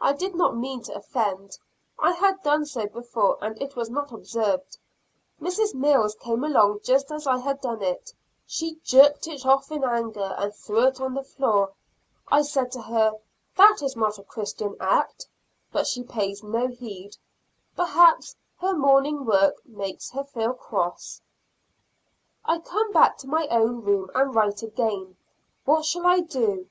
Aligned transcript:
I 0.00 0.14
did 0.14 0.34
not 0.34 0.56
mean 0.56 0.82
to 0.82 0.96
offend, 0.96 1.56
I 1.96 2.10
had 2.10 2.42
done 2.42 2.66
so 2.66 2.88
before 2.88 3.38
and 3.40 3.56
it 3.62 3.76
was 3.76 3.88
not 3.88 4.10
observed. 4.10 4.78
Mrs. 5.40 5.74
Mills 5.76 6.16
came 6.16 6.42
along 6.42 6.80
just 6.82 7.12
as 7.12 7.24
I 7.24 7.38
had 7.38 7.60
done 7.60 7.80
it; 7.80 8.12
she 8.44 8.80
jerked 8.82 9.28
it 9.28 9.46
off 9.46 9.70
in 9.70 9.84
anger, 9.84 10.34
and 10.36 10.52
threw 10.52 10.88
it 10.88 11.00
on 11.00 11.14
the 11.14 11.22
floor. 11.22 11.72
I 12.26 12.42
said 12.42 12.72
to 12.72 12.82
her, 12.82 13.12
"That 13.56 13.80
is 13.80 13.94
not 13.94 14.18
a 14.18 14.24
Christian 14.24 14.74
act," 14.80 15.28
but 15.70 15.86
she 15.86 16.02
pays 16.02 16.42
no 16.42 16.66
heed; 16.66 17.16
perhaps 17.76 18.34
her 18.58 18.74
morning 18.74 19.24
work 19.24 19.64
makes 19.64 20.10
her 20.10 20.24
feel 20.24 20.54
cross. 20.54 21.20
I 22.44 22.58
come 22.58 22.90
back 22.90 23.18
to 23.18 23.28
my 23.28 23.46
own 23.46 23.82
room 23.82 24.10
and 24.16 24.34
write 24.34 24.64
again; 24.64 25.16
what 25.64 25.84
shall 25.84 26.08
I 26.08 26.22
do? 26.22 26.66